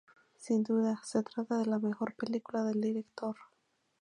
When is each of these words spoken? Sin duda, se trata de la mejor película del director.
Sin 0.35 0.63
duda, 0.63 0.99
se 1.03 1.21
trata 1.21 1.59
de 1.59 1.67
la 1.67 1.77
mejor 1.77 2.15
película 2.15 2.63
del 2.63 2.81
director. 2.81 3.35